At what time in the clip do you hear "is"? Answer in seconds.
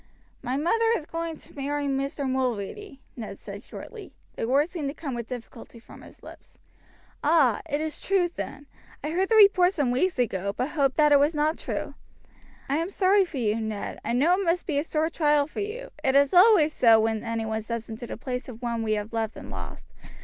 0.97-1.05, 7.79-8.01, 16.15-16.33